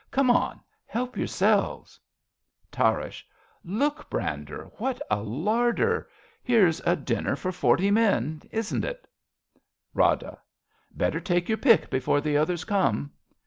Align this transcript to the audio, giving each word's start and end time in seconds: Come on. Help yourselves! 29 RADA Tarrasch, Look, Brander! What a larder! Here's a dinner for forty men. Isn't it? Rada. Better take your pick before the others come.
Come 0.09 0.31
on. 0.31 0.59
Help 0.87 1.15
yourselves! 1.15 1.99
29 2.71 2.71
RADA 2.95 3.01
Tarrasch, 3.03 3.23
Look, 3.63 4.09
Brander! 4.09 4.71
What 4.79 4.99
a 5.11 5.21
larder! 5.21 6.09
Here's 6.41 6.79
a 6.79 6.95
dinner 6.95 7.35
for 7.35 7.51
forty 7.51 7.91
men. 7.91 8.41
Isn't 8.49 8.83
it? 8.83 9.07
Rada. 9.93 10.39
Better 10.89 11.19
take 11.19 11.47
your 11.49 11.59
pick 11.59 11.91
before 11.91 12.19
the 12.19 12.35
others 12.35 12.63
come. 12.63 13.11